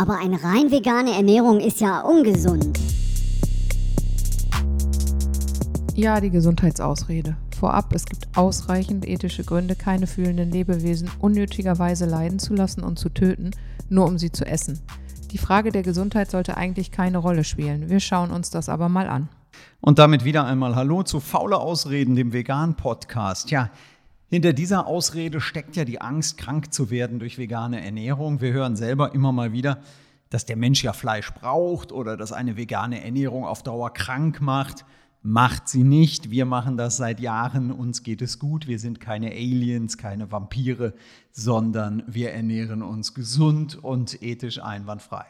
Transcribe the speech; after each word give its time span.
Aber 0.00 0.16
eine 0.16 0.44
rein 0.44 0.70
vegane 0.70 1.10
Ernährung 1.10 1.58
ist 1.58 1.80
ja 1.80 2.02
ungesund. 2.02 2.78
Ja, 5.96 6.20
die 6.20 6.30
Gesundheitsausrede. 6.30 7.36
Vorab, 7.58 7.92
es 7.92 8.04
gibt 8.06 8.28
ausreichend 8.36 9.08
ethische 9.08 9.42
Gründe, 9.42 9.74
keine 9.74 10.06
fühlenden 10.06 10.52
Lebewesen 10.52 11.10
unnötigerweise 11.18 12.06
leiden 12.06 12.38
zu 12.38 12.54
lassen 12.54 12.84
und 12.84 13.00
zu 13.00 13.08
töten, 13.08 13.50
nur 13.88 14.06
um 14.06 14.18
sie 14.18 14.30
zu 14.30 14.46
essen. 14.46 14.78
Die 15.32 15.38
Frage 15.38 15.72
der 15.72 15.82
Gesundheit 15.82 16.30
sollte 16.30 16.56
eigentlich 16.56 16.92
keine 16.92 17.18
Rolle 17.18 17.42
spielen. 17.42 17.90
Wir 17.90 17.98
schauen 17.98 18.30
uns 18.30 18.50
das 18.50 18.68
aber 18.68 18.88
mal 18.88 19.08
an. 19.08 19.28
Und 19.80 19.98
damit 19.98 20.24
wieder 20.24 20.44
einmal 20.44 20.76
Hallo 20.76 21.02
zu 21.02 21.18
Faule 21.18 21.58
Ausreden, 21.58 22.14
dem 22.14 22.32
Vegan-Podcast. 22.32 23.50
Ja, 23.50 23.70
hinter 24.28 24.52
dieser 24.52 24.86
Ausrede 24.86 25.40
steckt 25.40 25.74
ja 25.76 25.84
die 25.84 26.00
Angst, 26.00 26.36
krank 26.36 26.72
zu 26.72 26.90
werden 26.90 27.18
durch 27.18 27.38
vegane 27.38 27.82
Ernährung. 27.82 28.40
Wir 28.42 28.52
hören 28.52 28.76
selber 28.76 29.14
immer 29.14 29.32
mal 29.32 29.52
wieder, 29.52 29.80
dass 30.28 30.44
der 30.44 30.56
Mensch 30.56 30.84
ja 30.84 30.92
Fleisch 30.92 31.32
braucht 31.32 31.92
oder 31.92 32.16
dass 32.16 32.32
eine 32.32 32.56
vegane 32.58 33.02
Ernährung 33.02 33.46
auf 33.46 33.62
Dauer 33.62 33.92
krank 33.92 34.42
macht. 34.42 34.84
Macht 35.22 35.68
sie 35.68 35.82
nicht. 35.82 36.30
Wir 36.30 36.44
machen 36.44 36.76
das 36.76 36.98
seit 36.98 37.20
Jahren. 37.20 37.72
Uns 37.72 38.02
geht 38.02 38.20
es 38.20 38.38
gut. 38.38 38.68
Wir 38.68 38.78
sind 38.78 39.00
keine 39.00 39.30
Aliens, 39.30 39.96
keine 39.96 40.30
Vampire, 40.30 40.92
sondern 41.32 42.02
wir 42.06 42.32
ernähren 42.32 42.82
uns 42.82 43.14
gesund 43.14 43.82
und 43.82 44.22
ethisch 44.22 44.62
einwandfrei. 44.62 45.26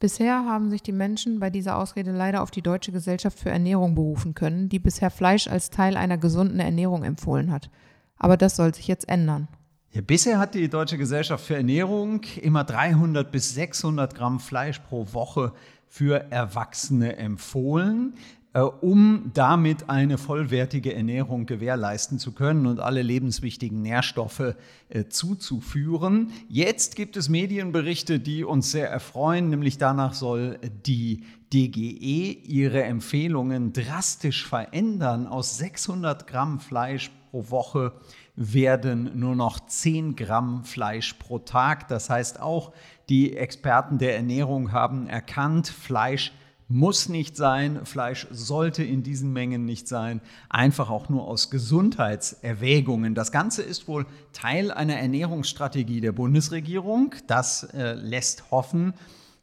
Bisher 0.00 0.44
haben 0.44 0.68
sich 0.68 0.82
die 0.82 0.92
Menschen 0.92 1.40
bei 1.40 1.48
dieser 1.48 1.78
Ausrede 1.78 2.12
leider 2.12 2.42
auf 2.42 2.50
die 2.50 2.60
Deutsche 2.60 2.92
Gesellschaft 2.92 3.38
für 3.38 3.48
Ernährung 3.48 3.94
berufen 3.94 4.34
können, 4.34 4.68
die 4.68 4.78
bisher 4.78 5.10
Fleisch 5.10 5.48
als 5.48 5.70
Teil 5.70 5.96
einer 5.96 6.18
gesunden 6.18 6.60
Ernährung 6.60 7.04
empfohlen 7.04 7.50
hat. 7.50 7.70
Aber 8.18 8.36
das 8.36 8.56
soll 8.56 8.74
sich 8.74 8.88
jetzt 8.88 9.08
ändern. 9.08 9.48
Ja, 9.90 10.00
bisher 10.00 10.38
hat 10.38 10.54
die 10.54 10.68
Deutsche 10.68 10.98
Gesellschaft 10.98 11.44
für 11.44 11.56
Ernährung 11.56 12.22
immer 12.42 12.64
300 12.64 13.30
bis 13.30 13.54
600 13.54 14.14
Gramm 14.14 14.40
Fleisch 14.40 14.80
pro 14.80 15.12
Woche 15.12 15.52
für 15.86 16.32
Erwachsene 16.32 17.16
empfohlen, 17.16 18.14
um 18.62 19.32
damit 19.34 19.90
eine 19.90 20.16
vollwertige 20.16 20.94
Ernährung 20.94 21.44
gewährleisten 21.46 22.18
zu 22.20 22.32
können 22.32 22.66
und 22.66 22.78
alle 22.78 23.02
lebenswichtigen 23.02 23.82
Nährstoffe 23.82 24.54
äh, 24.88 25.04
zuzuführen. 25.08 26.30
Jetzt 26.48 26.94
gibt 26.94 27.16
es 27.16 27.28
Medienberichte, 27.28 28.20
die 28.20 28.44
uns 28.44 28.70
sehr 28.70 28.88
erfreuen, 28.88 29.50
nämlich 29.50 29.78
danach 29.78 30.14
soll 30.14 30.58
die 30.86 31.24
DGE 31.52 32.32
ihre 32.44 32.84
Empfehlungen 32.84 33.72
drastisch 33.72 34.46
verändern. 34.46 35.26
Aus 35.26 35.58
600 35.58 36.26
Gramm 36.26 36.60
Fleisch 36.60 37.10
pro 37.30 37.50
Woche 37.50 37.92
werden 38.36 39.18
nur 39.18 39.34
noch 39.34 39.66
10 39.66 40.14
Gramm 40.16 40.64
Fleisch 40.64 41.14
pro 41.14 41.40
Tag. 41.40 41.88
Das 41.88 42.08
heißt 42.08 42.40
auch, 42.40 42.72
die 43.08 43.36
Experten 43.36 43.98
der 43.98 44.16
Ernährung 44.16 44.72
haben 44.72 45.08
erkannt, 45.08 45.68
Fleisch 45.68 46.32
muss 46.68 47.08
nicht 47.08 47.36
sein, 47.36 47.84
Fleisch 47.84 48.26
sollte 48.30 48.82
in 48.82 49.02
diesen 49.02 49.32
Mengen 49.32 49.64
nicht 49.64 49.86
sein, 49.86 50.20
einfach 50.48 50.90
auch 50.90 51.08
nur 51.08 51.26
aus 51.26 51.50
Gesundheitserwägungen. 51.50 53.14
Das 53.14 53.32
Ganze 53.32 53.62
ist 53.62 53.86
wohl 53.86 54.06
Teil 54.32 54.70
einer 54.70 54.96
Ernährungsstrategie 54.96 56.00
der 56.00 56.12
Bundesregierung. 56.12 57.14
Das 57.26 57.64
äh, 57.74 57.92
lässt 57.94 58.50
hoffen. 58.50 58.94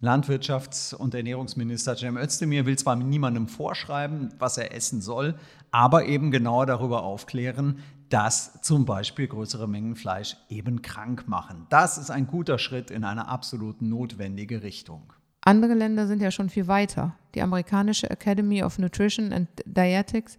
Landwirtschafts- 0.00 0.94
und 0.94 1.12
Ernährungsminister 1.14 1.96
Cem 1.96 2.16
Özdemir 2.16 2.66
will 2.66 2.78
zwar 2.78 2.94
niemandem 2.94 3.48
vorschreiben, 3.48 4.32
was 4.38 4.56
er 4.56 4.72
essen 4.72 5.00
soll, 5.00 5.34
aber 5.72 6.06
eben 6.06 6.30
genauer 6.30 6.66
darüber 6.66 7.02
aufklären, 7.02 7.80
dass 8.08 8.62
zum 8.62 8.84
Beispiel 8.84 9.26
größere 9.26 9.66
Mengen 9.68 9.96
Fleisch 9.96 10.36
eben 10.48 10.82
krank 10.82 11.26
machen. 11.26 11.66
Das 11.68 11.98
ist 11.98 12.10
ein 12.10 12.28
guter 12.28 12.58
Schritt 12.58 12.92
in 12.92 13.02
eine 13.02 13.26
absolut 13.26 13.82
notwendige 13.82 14.62
Richtung. 14.62 15.12
Andere 15.48 15.72
Länder 15.72 16.06
sind 16.06 16.20
ja 16.20 16.30
schon 16.30 16.50
viel 16.50 16.68
weiter. 16.68 17.14
Die 17.34 17.40
amerikanische 17.40 18.10
Academy 18.10 18.62
of 18.62 18.78
Nutrition 18.78 19.32
and 19.32 19.48
Dietetics 19.64 20.36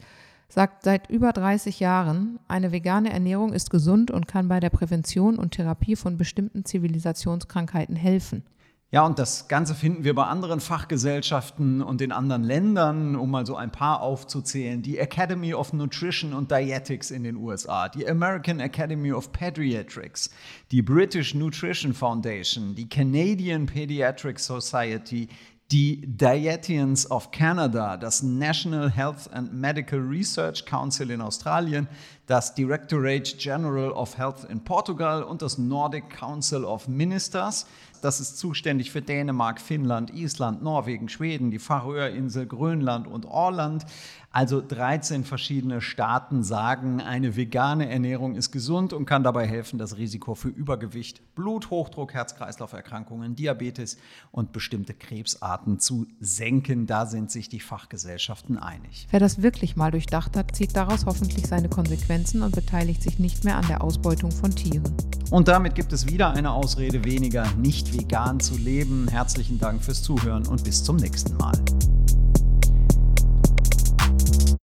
sagt 0.49 0.83
seit 0.83 1.09
über 1.09 1.33
30 1.33 1.79
Jahren, 1.79 2.37
eine 2.47 2.71
vegane 2.71 3.11
Ernährung 3.11 3.51
ist 3.51 3.71
gesund 3.71 4.11
und 4.11 4.27
kann 4.27 4.47
bei 4.47 4.59
der 4.59 4.69
Prävention 4.69 5.39
und 5.39 5.55
Therapie 5.55 5.95
von 5.95 6.17
bestimmten 6.17 6.63
Zivilisationskrankheiten 6.63 7.95
helfen. 7.95 8.43
Ja, 8.91 9.05
und 9.05 9.19
das 9.19 9.47
Ganze 9.47 9.75
finden 9.75 10.03
wir 10.03 10.15
bei 10.15 10.23
anderen 10.23 10.59
Fachgesellschaften 10.59 11.83
und 11.83 12.01
in 12.01 12.11
anderen 12.11 12.43
Ländern, 12.43 13.15
um 13.15 13.29
mal 13.29 13.45
so 13.45 13.55
ein 13.55 13.71
paar 13.71 14.01
aufzuzählen. 14.01 14.81
Die 14.81 14.97
Academy 14.97 15.53
of 15.53 15.73
Nutrition 15.73 16.33
and 16.33 16.49
Dietetics 16.49 17.11
in 17.11 17.21
den 17.21 17.35
USA, 17.35 17.87
die 17.87 18.09
American 18.09 18.59
Academy 18.59 19.11
of 19.11 19.31
Pediatrics, 19.31 20.31
die 20.71 20.81
British 20.81 21.35
Nutrition 21.35 21.93
Foundation, 21.93 22.73
die 22.73 22.89
Canadian 22.89 23.67
Pediatric 23.67 24.39
Society, 24.39 25.27
die 25.71 26.01
Dietitians 26.01 27.09
of 27.11 27.29
Canada, 27.31 27.95
das 27.95 28.23
National 28.23 28.89
Health 28.89 29.31
and 29.31 29.53
Medical 29.53 29.99
Research 29.99 30.65
Council 30.65 31.11
in 31.11 31.21
Australien, 31.21 31.87
das 32.25 32.55
Directorate 32.55 33.37
General 33.37 33.91
of 33.91 34.17
Health 34.17 34.45
in 34.49 34.63
Portugal 34.63 35.23
und 35.23 35.41
das 35.41 35.57
Nordic 35.57 36.09
Council 36.09 36.63
of 36.63 36.87
Ministers. 36.87 37.67
Das 38.01 38.19
ist 38.19 38.37
zuständig 38.37 38.91
für 38.91 39.01
Dänemark, 39.01 39.59
Finnland, 39.59 40.13
Island, 40.13 40.63
Norwegen, 40.63 41.09
Schweden, 41.09 41.51
die 41.51 41.59
Färöerinsel, 41.59 42.45
Grönland 42.45 43.07
und 43.07 43.25
Orland. 43.25 43.85
Also 44.31 44.61
13 44.61 45.23
verschiedene 45.25 45.81
Staaten 45.81 46.43
sagen, 46.43 47.01
eine 47.01 47.35
vegane 47.35 47.89
Ernährung 47.89 48.35
ist 48.35 48.51
gesund 48.51 48.93
und 48.93 49.05
kann 49.05 49.23
dabei 49.23 49.47
helfen, 49.47 49.79
das 49.79 49.97
Risiko 49.97 50.35
für 50.35 50.49
Übergewicht, 50.49 51.33
Bluthochdruck, 51.33 52.13
Herz-Kreislauf-Erkrankungen, 52.13 53.35
Diabetes 53.35 53.97
und 54.31 54.53
bestimmte 54.53 54.93
Krebsarten 54.93 55.58
zu 55.79 56.07
senken. 56.19 56.87
Da 56.87 57.05
sind 57.05 57.31
sich 57.31 57.49
die 57.49 57.59
Fachgesellschaften 57.59 58.57
einig. 58.57 59.07
Wer 59.11 59.19
das 59.19 59.41
wirklich 59.41 59.75
mal 59.75 59.91
durchdacht 59.91 60.37
hat, 60.37 60.55
zieht 60.55 60.75
daraus 60.75 61.05
hoffentlich 61.05 61.47
seine 61.47 61.69
Konsequenzen 61.69 62.41
und 62.41 62.55
beteiligt 62.55 63.03
sich 63.03 63.19
nicht 63.19 63.43
mehr 63.43 63.57
an 63.57 63.67
der 63.67 63.83
Ausbeutung 63.83 64.31
von 64.31 64.55
Tieren. 64.55 64.95
Und 65.29 65.47
damit 65.47 65.75
gibt 65.75 65.93
es 65.93 66.07
wieder 66.07 66.31
eine 66.31 66.51
Ausrede 66.51 67.03
weniger, 67.03 67.45
nicht 67.53 67.93
vegan 67.93 68.39
zu 68.39 68.57
leben. 68.57 69.07
Herzlichen 69.09 69.59
Dank 69.59 69.83
fürs 69.83 70.01
Zuhören 70.01 70.47
und 70.47 70.63
bis 70.63 70.83
zum 70.83 70.95
nächsten 70.95 71.37
Mal. 71.37 71.53